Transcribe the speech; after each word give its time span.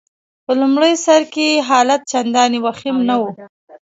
په 0.45 0.51
لمړي 0.61 0.93
سر 1.05 1.21
کي 1.33 1.45
يې 1.53 1.65
حالت 1.69 2.01
چنداني 2.11 2.59
وخیم 2.65 2.97
نه 3.09 3.15
وو. 3.21 3.29